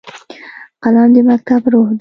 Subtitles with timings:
[0.83, 1.89] قلم د مکتب روح دی